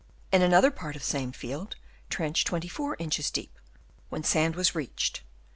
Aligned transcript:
In 0.31 0.41
another 0.41 0.71
part 0.71 0.95
of 0.95 1.03
the 1.03 1.07
same 1.07 1.31
field, 1.31 1.75
trench 2.09 2.43
24 2.43 2.95
inches 2.97 3.29
deep, 3.29 3.55
when 4.09 4.23
sand 4.23 4.55
was 4.55 4.73
reached 4.73 5.21